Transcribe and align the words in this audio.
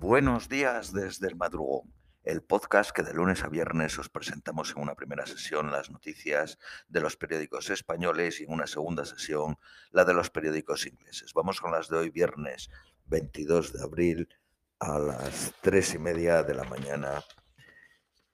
Buenos 0.00 0.48
días 0.48 0.94
desde 0.94 1.28
el 1.28 1.36
madrugón, 1.36 1.92
el 2.22 2.42
podcast 2.42 2.90
que 2.90 3.02
de 3.02 3.12
lunes 3.12 3.44
a 3.44 3.48
viernes 3.48 3.98
os 3.98 4.08
presentamos 4.08 4.72
en 4.74 4.80
una 4.80 4.94
primera 4.94 5.26
sesión 5.26 5.70
las 5.70 5.90
noticias 5.90 6.58
de 6.88 7.02
los 7.02 7.18
periódicos 7.18 7.68
españoles 7.68 8.40
y 8.40 8.44
en 8.44 8.52
una 8.54 8.66
segunda 8.66 9.04
sesión 9.04 9.58
la 9.90 10.06
de 10.06 10.14
los 10.14 10.30
periódicos 10.30 10.86
ingleses. 10.86 11.34
Vamos 11.34 11.60
con 11.60 11.72
las 11.72 11.90
de 11.90 11.98
hoy 11.98 12.08
viernes 12.08 12.70
22 13.08 13.74
de 13.74 13.82
abril 13.82 14.28
a 14.78 14.98
las 14.98 15.52
tres 15.60 15.92
y 15.92 15.98
media 15.98 16.44
de 16.44 16.54
la 16.54 16.64
mañana 16.64 17.22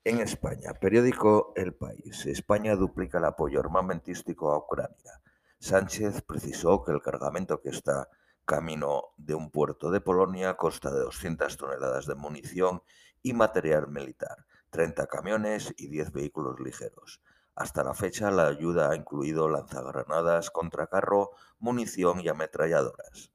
en 0.04 0.20
España. 0.20 0.72
Periódico 0.74 1.52
El 1.56 1.74
País. 1.74 2.26
España 2.26 2.76
duplica 2.76 3.18
el 3.18 3.24
apoyo 3.24 3.58
armamentístico 3.58 4.52
a 4.52 4.58
Ucrania. 4.58 5.20
Sánchez 5.58 6.22
precisó 6.22 6.84
que 6.84 6.92
el 6.92 7.02
cargamento 7.02 7.60
que 7.60 7.70
está 7.70 8.08
camino 8.46 9.12
de 9.18 9.34
un 9.34 9.50
puerto 9.50 9.90
de 9.90 10.00
Polonia 10.00 10.56
consta 10.56 10.90
de 10.90 11.00
200 11.00 11.56
toneladas 11.56 12.06
de 12.06 12.14
munición 12.14 12.82
y 13.22 13.34
material 13.34 13.88
militar, 13.88 14.46
30 14.70 15.06
camiones 15.08 15.74
y 15.76 15.88
10 15.88 16.12
vehículos 16.12 16.58
ligeros. 16.60 17.20
Hasta 17.56 17.82
la 17.82 17.92
fecha, 17.92 18.30
la 18.30 18.46
ayuda 18.46 18.90
ha 18.90 18.96
incluido 18.96 19.48
lanzagranadas, 19.48 20.50
contracarro, 20.50 21.32
munición 21.58 22.20
y 22.20 22.28
ametralladoras. 22.28 23.32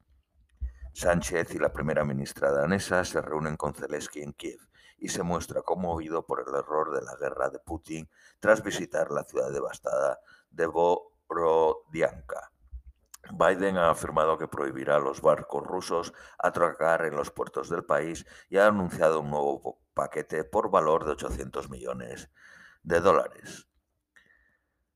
Sánchez 0.94 1.55
y 1.55 1.59
la 1.59 1.73
primera 1.73 2.05
ministra 2.05 2.52
danesa 2.52 3.04
se 3.04 3.21
reúnen 3.21 3.57
con 3.57 3.73
Zelensky 3.73 4.21
en 4.21 4.34
Kiev 4.34 4.59
y 4.98 5.09
se 5.09 5.23
muestra 5.23 5.62
conmovido 5.62 6.26
por 6.26 6.46
el 6.48 6.55
error 6.55 6.93
de 6.93 7.02
la 7.02 7.16
guerra 7.16 7.49
de 7.49 7.59
Putin 7.59 8.09
tras 8.40 8.63
visitar 8.63 9.12
la 9.12 9.23
ciudad 9.23 9.52
devastada 9.52 10.20
de 10.52 10.68
Borodianka. 10.68 12.52
Biden 13.30 13.77
ha 13.77 13.91
afirmado 13.91 14.38
que 14.38 14.48
prohibirá 14.48 14.95
a 14.95 14.99
los 14.99 15.21
barcos 15.21 15.63
rusos 15.63 16.13
atracar 16.39 17.05
en 17.05 17.16
los 17.16 17.29
puertos 17.31 17.70
del 17.70 17.84
país 17.84 18.25
y 18.49 18.57
ha 18.57 18.67
anunciado 18.67 19.20
un 19.20 19.29
nuevo 19.29 19.79
paquete 19.93 20.43
por 20.43 20.71
valor 20.71 21.05
de 21.05 21.12
800 21.12 21.70
millones 21.70 22.29
de 22.84 22.99
dólares. 22.99 23.68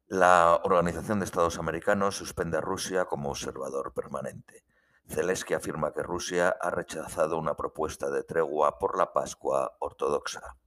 La 0.07 0.59
Organización 0.63 1.19
de 1.19 1.25
Estados 1.25 1.57
Americanos 1.57 2.15
suspende 2.15 2.57
a 2.57 2.61
Rusia 2.61 3.05
como 3.05 3.29
observador 3.29 3.93
permanente. 3.93 4.63
Zelensky 5.07 5.53
afirma 5.53 5.93
que 5.93 6.03
Rusia 6.03 6.49
ha 6.49 6.71
rechazado 6.71 7.37
una 7.37 7.55
propuesta 7.55 8.09
de 8.09 8.23
tregua 8.23 8.79
por 8.79 8.97
la 8.97 9.13
Pascua 9.13 9.77
ortodoxa. 9.79 10.57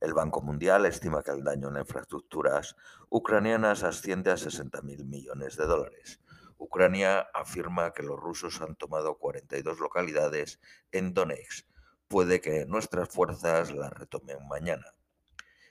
El 0.00 0.14
Banco 0.14 0.42
Mundial 0.42 0.84
estima 0.86 1.22
que 1.22 1.30
el 1.30 1.44
daño 1.44 1.68
en 1.68 1.78
infraestructuras 1.78 2.76
ucranianas 3.08 3.82
asciende 3.82 4.30
a 4.30 4.34
60.000 4.34 5.04
millones 5.04 5.56
de 5.56 5.66
dólares. 5.66 6.20
Ucrania 6.62 7.28
afirma 7.34 7.92
que 7.92 8.04
los 8.04 8.20
rusos 8.20 8.60
han 8.60 8.76
tomado 8.76 9.18
42 9.18 9.80
localidades 9.80 10.60
en 10.92 11.12
Donetsk. 11.12 11.66
Puede 12.06 12.40
que 12.40 12.66
nuestras 12.66 13.08
fuerzas 13.08 13.72
las 13.72 13.92
retomen 13.92 14.46
mañana. 14.46 14.94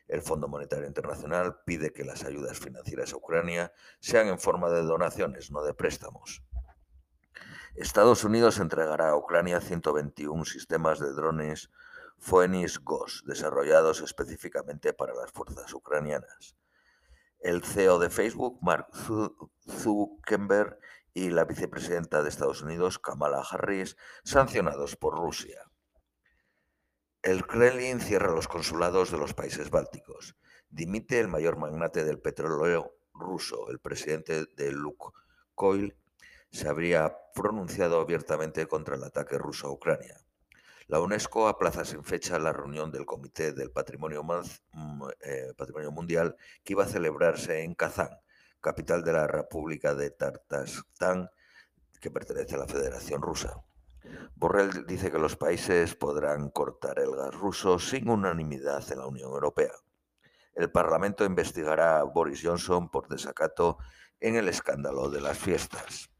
El 0.10 0.22
Fondo 0.22 0.50
Monetario 0.50 0.88
Internacional 0.88 1.62
pide 1.66 1.94
que 1.94 2.04
las 2.04 2.26
ayudas 2.26 2.60
financieras 2.60 3.14
a 3.14 3.16
Ucrania 3.16 3.72
sean 4.02 4.28
en 4.28 4.38
forma 4.38 4.70
de 4.70 4.82
donaciones, 4.82 5.50
no 5.50 5.64
de 5.64 5.74
préstamos. 5.74 6.44
Estados 7.76 8.26
Unidos 8.26 8.60
entregará 8.60 9.12
a 9.12 9.16
Ucrania 9.16 9.62
121 9.62 10.44
sistemas 10.44 11.00
de 11.00 11.14
drones 11.14 11.72
Phoenix 12.18 12.80
GOS 12.80 13.24
desarrollados 13.26 14.02
específicamente 14.02 14.92
para 14.92 15.14
las 15.14 15.32
fuerzas 15.32 15.74
ucranianas 15.74 16.58
el 17.42 17.64
CEO 17.64 18.00
de 18.00 18.10
Facebook, 18.10 18.60
Mark 18.62 18.88
Zuckerberg, 19.68 20.78
y 21.14 21.30
la 21.30 21.44
vicepresidenta 21.46 22.24
de 22.24 22.30
Estados 22.30 22.62
Unidos, 22.62 23.00
Kamala 23.00 23.42
Harris, 23.42 23.98
sancionados 24.24 24.96
por 24.96 25.18
Rusia. 25.18 25.70
El 27.22 27.46
Kremlin 27.46 28.00
cierra 28.00 28.32
los 28.32 28.48
consulados 28.48 29.12
de 29.12 29.18
los 29.18 29.34
países 29.34 29.70
bálticos. 29.70 30.36
Dimite 30.70 31.20
el 31.20 31.28
mayor 31.28 31.58
magnate 31.58 32.06
del 32.06 32.20
petróleo 32.20 32.96
ruso, 33.14 33.70
el 33.70 33.80
presidente 33.80 34.46
de 34.56 34.72
Lukoil, 34.72 35.98
se 36.50 36.68
habría 36.68 37.16
pronunciado 37.34 38.00
abiertamente 38.02 38.68
contra 38.68 38.96
el 38.96 39.04
ataque 39.04 39.38
ruso 39.38 39.68
a 39.68 39.72
Ucrania. 39.72 40.20
La 40.92 41.00
UNESCO 41.00 41.48
aplaza 41.48 41.86
sin 41.86 42.04
fecha 42.04 42.38
la 42.38 42.52
reunión 42.52 42.92
del 42.92 43.06
Comité 43.06 43.54
del 43.54 43.72
Patrimonio, 43.72 44.24
mm, 44.24 45.04
eh, 45.22 45.54
Patrimonio 45.56 45.90
Mundial 45.90 46.36
que 46.66 46.74
iba 46.74 46.84
a 46.84 46.88
celebrarse 46.88 47.64
en 47.64 47.76
Kazán, 47.76 48.10
capital 48.60 49.02
de 49.02 49.14
la 49.14 49.26
República 49.26 49.96
de 49.96 50.10
Tartastán, 50.10 51.30
que 52.02 52.12
pertenece 52.12 52.56
a 52.56 52.58
la 52.58 52.68
Federación 52.68 53.22
Rusa. 53.22 53.64
Borrell 54.36 54.86
dice 54.86 55.14
que 55.14 55.18
los 55.18 55.38
países 55.38 55.96
podrán 55.96 56.50
cortar 56.50 57.00
el 57.00 57.16
gas 57.16 57.34
ruso 57.36 57.80
sin 57.80 58.10
unanimidad 58.10 58.84
en 58.92 59.00
la 59.00 59.08
Unión 59.08 59.32
Europea. 59.32 59.72
El 60.56 60.74
Parlamento 60.74 61.24
investigará 61.24 62.02
a 62.02 62.04
Boris 62.04 62.42
Johnson 62.44 62.90
por 62.92 63.08
desacato 63.08 63.78
en 64.20 64.36
el 64.36 64.50
escándalo 64.50 65.10
de 65.10 65.22
las 65.22 65.38
fiestas 65.38 66.11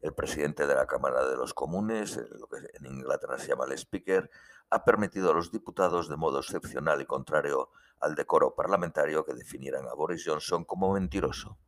el 0.00 0.14
presidente 0.14 0.66
de 0.66 0.74
la 0.74 0.86
Cámara 0.86 1.26
de 1.26 1.36
los 1.36 1.54
Comunes, 1.54 2.16
lo 2.16 2.46
que 2.48 2.58
en 2.74 2.86
Inglaterra 2.86 3.38
se 3.38 3.48
llama 3.48 3.64
el 3.64 3.72
Speaker, 3.72 4.30
ha 4.70 4.84
permitido 4.84 5.30
a 5.30 5.34
los 5.34 5.50
diputados 5.50 6.08
de 6.08 6.16
modo 6.16 6.40
excepcional 6.40 7.00
y 7.00 7.06
contrario 7.06 7.70
al 8.00 8.14
decoro 8.14 8.54
parlamentario 8.54 9.24
que 9.24 9.34
definieran 9.34 9.86
a 9.86 9.94
Boris 9.94 10.24
Johnson 10.26 10.64
como 10.64 10.92
mentiroso. 10.92 11.58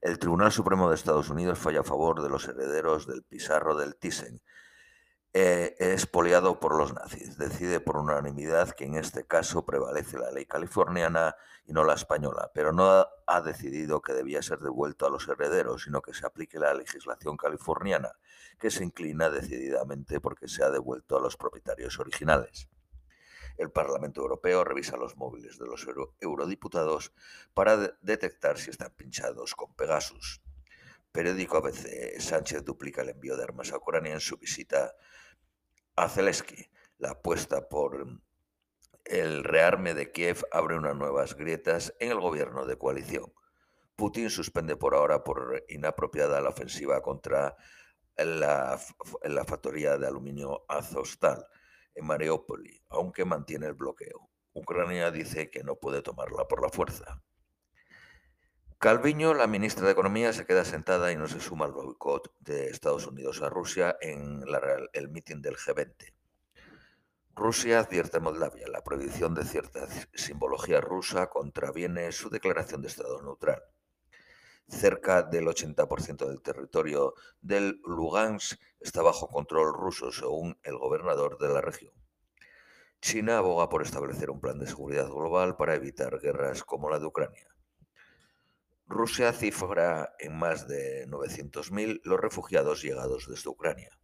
El 0.00 0.18
Tribunal 0.18 0.52
Supremo 0.52 0.88
de 0.88 0.96
Estados 0.96 1.30
Unidos 1.30 1.58
falla 1.58 1.80
a 1.80 1.84
favor 1.84 2.22
de 2.22 2.28
los 2.28 2.46
herederos 2.48 3.06
del 3.06 3.22
Pizarro 3.22 3.74
del 3.74 3.96
Thyssen, 3.96 4.42
eh, 5.36 5.74
expoliado 5.80 6.60
por 6.60 6.78
los 6.78 6.94
nazis. 6.94 7.36
Decide 7.36 7.80
por 7.80 7.96
unanimidad 7.96 8.70
que 8.70 8.84
en 8.84 8.94
este 8.94 9.26
caso 9.26 9.66
prevalece 9.66 10.16
la 10.16 10.30
ley 10.30 10.46
californiana 10.46 11.34
y 11.66 11.72
no 11.72 11.82
la 11.82 11.94
española, 11.94 12.52
pero 12.54 12.72
no 12.72 13.04
ha, 13.26 13.40
decidido 13.42 14.00
que 14.00 14.12
debía 14.12 14.42
ser 14.42 14.60
devuelto 14.60 15.06
a 15.06 15.10
los 15.10 15.26
herederos, 15.26 15.82
sino 15.82 16.02
que 16.02 16.14
se 16.14 16.24
aplique 16.24 16.60
la 16.60 16.72
legislación 16.72 17.36
californiana, 17.36 18.12
que 18.60 18.70
se 18.70 18.84
inclina 18.84 19.28
decididamente 19.28 20.20
porque 20.20 20.46
se 20.46 20.62
ha 20.62 20.70
devuelto 20.70 21.16
a 21.16 21.20
los 21.20 21.36
propietarios 21.36 21.98
originales. 21.98 22.68
El 23.56 23.72
Parlamento 23.72 24.20
Europeo 24.20 24.62
revisa 24.62 24.96
los 24.96 25.16
móviles 25.16 25.58
de 25.58 25.66
los 25.66 25.84
eurodiputados 26.20 27.12
para 27.54 27.76
detectar 28.02 28.56
si 28.58 28.70
están 28.70 28.92
pinchados 28.96 29.56
con 29.56 29.74
Pegasus. 29.74 30.42
Periódico 31.10 31.56
ABC, 31.56 32.20
Sánchez 32.20 32.64
duplica 32.64 33.02
el 33.02 33.08
envío 33.08 33.36
de 33.36 33.42
armas 33.42 33.72
a 33.72 33.78
Ucrania 33.78 34.12
en 34.12 34.20
su 34.20 34.36
visita 34.36 34.94
a 35.96 36.08
Zelensky. 36.08 36.70
La 36.98 37.10
apuesta 37.10 37.68
por 37.68 38.06
el 39.04 39.44
rearme 39.44 39.94
de 39.94 40.12
Kiev 40.12 40.44
abre 40.52 40.76
unas 40.76 40.96
nuevas 40.96 41.34
grietas 41.36 41.94
en 42.00 42.10
el 42.10 42.20
gobierno 42.20 42.66
de 42.66 42.78
coalición. 42.78 43.32
Putin 43.96 44.30
suspende 44.30 44.76
por 44.76 44.94
ahora 44.94 45.22
por 45.22 45.64
inapropiada 45.68 46.40
la 46.40 46.50
ofensiva 46.50 47.00
contra 47.02 47.56
la, 48.16 48.78
factoría 49.46 49.98
de 49.98 50.06
aluminio 50.06 50.64
Azostal 50.68 51.46
en 51.94 52.06
Mariupol, 52.06 52.64
aunque 52.88 53.24
mantiene 53.24 53.66
el 53.66 53.74
bloqueo. 53.74 54.30
Ucrania 54.52 55.10
dice 55.10 55.50
que 55.50 55.62
no 55.64 55.76
puede 55.76 56.02
tomarla 56.02 56.46
por 56.48 56.62
la 56.62 56.68
fuerza. 56.68 57.22
Calviño, 58.84 59.32
la 59.32 59.46
ministra 59.46 59.86
de 59.86 59.92
Economía, 59.92 60.34
se 60.34 60.44
queda 60.44 60.62
sentada 60.62 61.10
y 61.10 61.16
no 61.16 61.26
se 61.26 61.40
suma 61.40 61.64
al 61.64 61.72
boicot 61.72 62.34
de 62.40 62.66
Estados 62.66 63.06
Unidos 63.06 63.40
a 63.40 63.48
Rusia 63.48 63.96
en 64.02 64.44
el 64.92 65.08
mitin 65.08 65.40
del 65.40 65.56
G20. 65.56 66.12
Rusia 67.34 67.78
advierte 67.78 68.18
a 68.18 68.20
Moldavia 68.20 68.68
la 68.68 68.84
prohibición 68.84 69.34
de 69.34 69.46
cierta 69.46 69.88
simbología 70.12 70.82
rusa 70.82 71.30
contraviene 71.30 72.12
su 72.12 72.28
declaración 72.28 72.82
de 72.82 72.88
Estado 72.88 73.22
neutral. 73.22 73.62
Cerca 74.68 75.22
del 75.22 75.46
80% 75.46 76.28
del 76.28 76.42
territorio 76.42 77.14
del 77.40 77.80
Lugansk 77.86 78.60
está 78.80 79.00
bajo 79.00 79.28
control 79.28 79.72
ruso, 79.72 80.12
según 80.12 80.58
el 80.62 80.76
gobernador 80.76 81.38
de 81.38 81.48
la 81.48 81.62
región. 81.62 81.94
China 83.00 83.38
aboga 83.38 83.70
por 83.70 83.80
establecer 83.80 84.28
un 84.28 84.42
plan 84.42 84.58
de 84.58 84.66
seguridad 84.66 85.08
global 85.08 85.56
para 85.56 85.74
evitar 85.74 86.20
guerras 86.20 86.64
como 86.64 86.90
la 86.90 86.98
de 86.98 87.06
Ucrania. 87.06 87.53
Rusia 88.86 89.32
cifra 89.32 90.14
en 90.18 90.36
más 90.36 90.68
de 90.68 91.06
900.000 91.08 92.02
los 92.04 92.20
refugiados 92.20 92.82
llegados 92.82 93.26
desde 93.28 93.48
Ucrania. 93.48 93.98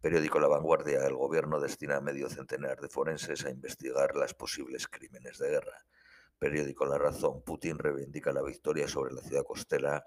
Periódico 0.00 0.40
La 0.40 0.48
Vanguardia, 0.48 1.06
el 1.06 1.14
gobierno 1.14 1.60
destina 1.60 2.00
medio 2.00 2.28
centenar 2.28 2.80
de 2.80 2.88
forenses 2.88 3.44
a 3.44 3.50
investigar 3.50 4.16
las 4.16 4.34
posibles 4.34 4.88
crímenes 4.88 5.38
de 5.38 5.50
guerra. 5.50 5.86
Periódico 6.36 6.84
La 6.84 6.98
Razón, 6.98 7.42
Putin 7.42 7.78
reivindica 7.78 8.32
la 8.32 8.42
victoria 8.42 8.88
sobre 8.88 9.14
la 9.14 9.22
ciudad 9.22 9.44
costera 9.44 10.04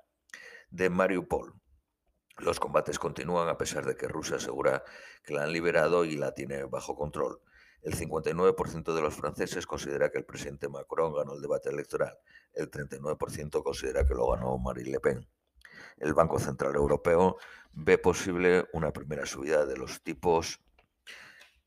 de 0.70 0.90
Mariupol. 0.90 1.54
Los 2.38 2.60
combates 2.60 3.00
continúan 3.00 3.48
a 3.48 3.58
pesar 3.58 3.86
de 3.86 3.96
que 3.96 4.10
Rusia 4.10 4.36
asegura 4.36 4.84
que 5.24 5.34
la 5.34 5.44
han 5.44 5.54
liberado 5.54 6.04
y 6.04 6.18
la 6.18 6.34
tiene 6.34 6.66
bajo 6.66 6.96
control. 6.96 7.42
El 7.81 7.96
59% 7.96 8.94
de 8.94 9.02
los 9.02 9.16
franceses 9.16 9.66
considera 9.66 10.10
que 10.10 10.18
el 10.18 10.26
presidente 10.26 10.68
Macron 10.68 11.14
ganó 11.14 11.34
el 11.36 11.42
debate 11.42 11.70
electoral. 11.70 12.18
El 12.54 12.70
39% 12.70 13.64
considera 13.64 14.06
que 14.06 14.14
lo 14.14 14.31
ganó 14.31 14.58
Marine 14.58 14.92
Le 14.92 15.00
Pen. 15.00 15.28
El 15.98 16.14
Banco 16.14 16.40
Central 16.40 16.76
Europeo 16.76 17.38
ve 17.72 17.98
posible 17.98 18.68
una 18.74 18.92
primera 18.92 19.26
subida 19.26 19.66
de 19.66 19.78
los 19.78 20.02
tipos 20.02 20.60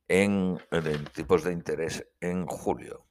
en, 0.08 0.60
tipos 1.14 1.44
de 1.44 1.52
interés 1.52 2.06
en 2.20 2.46
julio. 2.46 3.06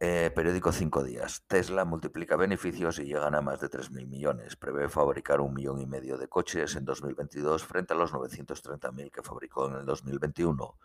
Eh, 0.00 0.32
periódico 0.34 0.72
Cinco 0.72 1.04
días. 1.04 1.44
Tesla 1.46 1.84
multiplica 1.84 2.36
beneficios 2.36 2.98
y 2.98 3.04
llegan 3.04 3.36
a 3.36 3.40
más 3.40 3.60
de 3.60 3.70
3.000 3.70 4.08
millones. 4.08 4.56
Prevé 4.56 4.88
fabricar 4.88 5.40
un 5.40 5.54
millón 5.54 5.80
y 5.80 5.86
medio 5.86 6.18
de 6.18 6.28
coches 6.28 6.74
en 6.74 6.84
2022 6.84 7.64
frente 7.64 7.94
a 7.94 7.96
los 7.96 8.12
930.000 8.12 9.10
que 9.12 9.22
fabricó 9.22 9.68
en 9.68 9.76
el 9.76 9.86
2021. 9.86 10.76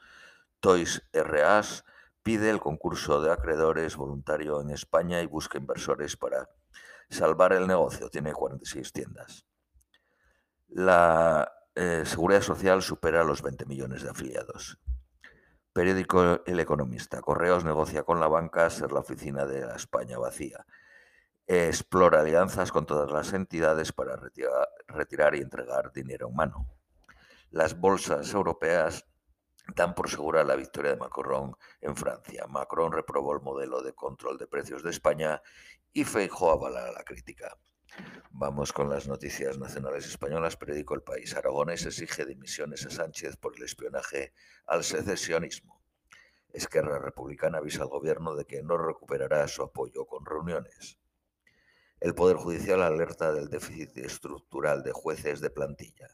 Toys 0.60 1.04
R 1.14 1.60
Us 1.60 1.84
pide 2.24 2.50
el 2.50 2.60
concurso 2.60 3.22
de 3.22 3.32
acreedores 3.32 3.96
voluntario 3.96 4.62
en 4.62 4.72
España 4.72 5.22
y 5.22 5.28
busca 5.28 5.58
inversores 5.58 6.18
para 6.18 6.50
salvar 7.10 7.54
el 7.54 7.68
negocio. 7.68 8.10
Tiene 8.10 8.34
46 8.34 8.92
tiendas. 8.92 9.46
La 10.68 11.52
eh, 11.76 12.04
Seguridad 12.06 12.42
Social 12.42 12.82
supera 12.82 13.24
los 13.24 13.42
20 13.42 13.66
millones 13.66 14.04
de 14.04 14.10
afiliados. 14.10 14.80
Periódico 15.72 16.42
El 16.46 16.60
Economista. 16.60 17.22
Correos 17.22 17.64
negocia 17.64 18.02
con 18.04 18.20
la 18.20 18.28
banca 18.28 18.70
ser 18.70 18.92
la 18.92 19.02
oficina 19.02 19.46
de 19.46 19.62
la 19.62 19.76
España 19.76 20.18
vacía. 20.18 20.66
Explora 21.46 22.22
alianzas 22.22 22.72
con 22.72 22.86
todas 22.86 23.12
las 23.12 23.32
entidades 23.32 23.94
para 23.94 24.16
retirar, 24.16 25.36
y 25.36 25.40
entregar 25.40 25.94
dinero 25.94 26.28
humano. 26.30 26.68
Las 27.52 27.80
bolsas 27.80 28.34
europeas 28.34 29.06
dan 29.76 29.94
por 29.94 30.10
segura 30.10 30.44
la 30.44 30.56
victoria 30.56 30.92
de 30.92 30.98
Macron 30.98 31.56
en 31.82 31.96
Francia. 31.96 32.46
Macron 32.48 32.92
reprobó 32.92 33.34
el 33.34 33.42
modelo 33.42 33.82
de 33.82 33.94
control 33.94 34.38
de 34.38 34.48
precios 34.48 34.84
de 34.84 34.92
España 34.92 35.42
y 35.94 36.04
Feijóo 36.04 36.52
avala 36.52 36.92
la 36.92 37.04
crítica. 37.04 37.58
Vamos 38.32 38.74
con 38.74 38.90
las 38.90 39.08
noticias 39.08 39.58
nacionales 39.58 40.06
españolas. 40.06 40.58
Periódico 40.58 40.94
El 40.94 41.02
País. 41.02 41.36
Aragonés 41.36 41.86
exige 41.86 42.26
dimisiones 42.26 42.86
a 42.86 42.90
Sánchez 42.90 43.38
por 43.38 43.56
el 43.56 43.64
espionaje 43.64 44.34
al 44.66 44.84
secesionismo. 44.84 45.82
Esquerra 46.54 47.00
Republicana 47.00 47.60
avisa 47.60 47.84
al 47.84 47.90
gobierno 47.90 48.36
de 48.36 48.46
que 48.46 48.62
no 48.64 48.78
recuperará 48.78 49.48
su 49.48 49.64
apoyo 49.64 50.06
con 50.06 50.26
reuniones. 50.26 51.00
El 52.00 52.14
Poder 52.14 52.38
Judicial 52.38 52.84
alerta 52.84 53.32
del 53.32 53.50
déficit 53.50 53.98
estructural 53.98 54.84
de 54.84 54.92
jueces 54.92 55.42
de 55.42 55.50
plantilla. 55.50 56.08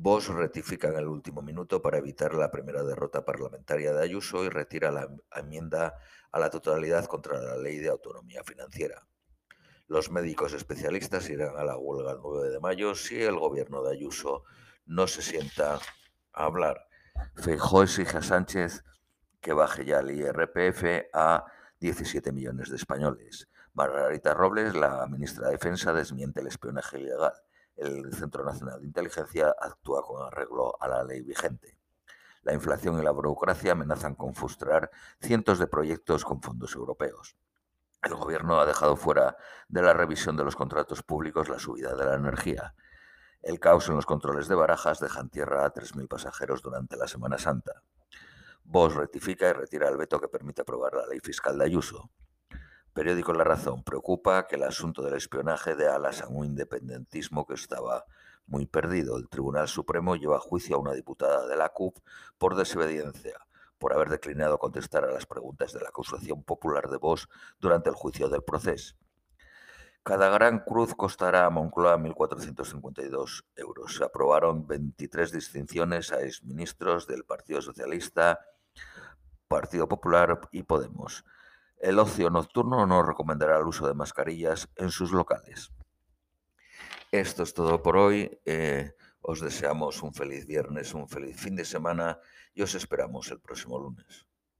Vox 0.00 0.28
rectifica 0.28 0.86
en 0.90 0.96
el 0.96 1.08
último 1.08 1.42
minuto 1.42 1.82
para 1.82 1.98
evitar 1.98 2.32
la 2.32 2.52
primera 2.52 2.84
derrota 2.84 3.24
parlamentaria 3.24 3.92
de 3.92 4.00
Ayuso 4.00 4.44
y 4.44 4.48
retira 4.48 4.92
la 4.92 5.08
enmienda 5.34 5.96
a 6.30 6.38
la 6.38 6.50
totalidad 6.50 7.06
contra 7.06 7.42
la 7.42 7.56
ley 7.56 7.78
de 7.78 7.88
autonomía 7.88 8.44
financiera. 8.44 9.08
Los 9.88 10.12
médicos 10.12 10.52
especialistas 10.52 11.28
irán 11.30 11.56
a 11.56 11.64
la 11.64 11.76
huelga 11.76 12.12
el 12.12 12.18
9 12.22 12.48
de 12.48 12.60
mayo 12.60 12.94
si 12.94 13.20
el 13.20 13.40
gobierno 13.40 13.82
de 13.82 13.90
Ayuso 13.90 14.44
no 14.86 15.08
se 15.08 15.20
sienta 15.20 15.80
a 16.32 16.44
hablar. 16.44 16.86
Feijóo 17.34 17.82
exige 17.82 18.18
a 18.18 18.22
Sánchez 18.22 18.84
que 19.40 19.52
baje 19.52 19.84
ya 19.84 19.98
el 19.98 20.12
IRPF 20.12 21.08
a 21.12 21.44
17 21.80 22.30
millones 22.30 22.70
de 22.70 22.76
españoles. 22.76 23.48
Margarita 23.74 24.32
Robles, 24.32 24.76
la 24.76 25.08
ministra 25.08 25.46
de 25.46 25.54
Defensa, 25.54 25.92
desmiente 25.92 26.40
el 26.40 26.46
espionaje 26.46 27.00
ilegal. 27.00 27.32
El 27.78 28.12
Centro 28.12 28.44
Nacional 28.44 28.80
de 28.80 28.88
Inteligencia 28.88 29.54
actúa 29.56 30.02
con 30.02 30.20
arreglo 30.20 30.76
a 30.82 30.88
la 30.88 31.04
ley 31.04 31.22
vigente. 31.22 31.78
La 32.42 32.52
inflación 32.52 32.98
y 32.98 33.02
la 33.02 33.12
burocracia 33.12 33.70
amenazan 33.70 34.16
con 34.16 34.34
frustrar 34.34 34.90
cientos 35.20 35.60
de 35.60 35.68
proyectos 35.68 36.24
con 36.24 36.42
fondos 36.42 36.74
europeos. 36.74 37.36
El 38.02 38.16
Gobierno 38.16 38.58
ha 38.58 38.66
dejado 38.66 38.96
fuera 38.96 39.36
de 39.68 39.82
la 39.82 39.92
revisión 39.92 40.36
de 40.36 40.42
los 40.42 40.56
contratos 40.56 41.04
públicos 41.04 41.48
la 41.48 41.60
subida 41.60 41.94
de 41.94 42.04
la 42.04 42.14
energía. 42.14 42.74
El 43.42 43.60
caos 43.60 43.88
en 43.88 43.94
los 43.94 44.06
controles 44.06 44.48
de 44.48 44.56
barajas 44.56 44.98
deja 44.98 45.20
en 45.20 45.30
tierra 45.30 45.64
a 45.64 45.72
3.000 45.72 46.08
pasajeros 46.08 46.62
durante 46.62 46.96
la 46.96 47.06
Semana 47.06 47.38
Santa. 47.38 47.84
Vox 48.64 48.96
rectifica 48.96 49.48
y 49.50 49.52
retira 49.52 49.88
el 49.88 49.96
veto 49.96 50.20
que 50.20 50.26
permite 50.26 50.62
aprobar 50.62 50.94
la 50.94 51.06
ley 51.06 51.20
fiscal 51.20 51.56
de 51.56 51.64
Ayuso. 51.64 52.10
Periódico 52.98 53.32
La 53.32 53.44
Razón 53.44 53.84
preocupa 53.84 54.48
que 54.48 54.56
el 54.56 54.64
asunto 54.64 55.02
del 55.02 55.14
espionaje 55.14 55.76
dé 55.76 55.86
alas 55.86 56.20
a 56.20 56.26
un 56.26 56.46
independentismo 56.46 57.46
que 57.46 57.54
estaba 57.54 58.04
muy 58.44 58.66
perdido. 58.66 59.16
El 59.16 59.28
Tribunal 59.28 59.68
Supremo 59.68 60.16
lleva 60.16 60.38
a 60.38 60.40
juicio 60.40 60.74
a 60.74 60.80
una 60.80 60.94
diputada 60.94 61.46
de 61.46 61.54
la 61.54 61.68
CUP 61.68 61.96
por 62.38 62.56
desobediencia 62.56 63.38
por 63.78 63.92
haber 63.92 64.08
declinado 64.08 64.58
contestar 64.58 65.04
a 65.04 65.12
las 65.12 65.26
preguntas 65.26 65.72
de 65.72 65.80
la 65.80 65.90
acusación 65.90 66.42
popular 66.42 66.88
de 66.90 66.96
Vos 66.96 67.28
durante 67.60 67.88
el 67.88 67.94
juicio 67.94 68.28
del 68.28 68.42
proceso. 68.42 68.96
Cada 70.02 70.28
gran 70.30 70.58
cruz 70.58 70.92
costará 70.96 71.46
a 71.46 71.50
Moncloa 71.50 71.96
1.452 71.98 73.44
euros. 73.54 73.94
Se 73.94 74.02
aprobaron 74.02 74.66
23 74.66 75.30
distinciones 75.30 76.10
a 76.10 76.22
exministros 76.22 77.06
del 77.06 77.22
Partido 77.22 77.62
Socialista, 77.62 78.40
Partido 79.46 79.86
Popular 79.86 80.40
y 80.50 80.64
Podemos. 80.64 81.24
El 81.80 81.98
ocio 81.98 82.28
nocturno 82.28 82.86
no 82.86 83.02
recomendará 83.02 83.58
el 83.58 83.66
uso 83.66 83.86
de 83.86 83.94
mascarillas 83.94 84.68
en 84.76 84.90
sus 84.90 85.12
locales. 85.12 85.70
Esto 87.12 87.42
es 87.42 87.54
todo 87.54 87.82
por 87.82 87.96
hoy. 87.96 88.40
Eh, 88.44 88.94
os 89.20 89.40
deseamos 89.40 90.02
un 90.02 90.12
feliz 90.12 90.46
viernes, 90.46 90.94
un 90.94 91.08
feliz 91.08 91.36
fin 91.40 91.56
de 91.56 91.64
semana 91.64 92.18
y 92.54 92.62
os 92.62 92.74
esperamos 92.74 93.30
el 93.30 93.40
próximo 93.40 93.78
lunes. 93.78 94.27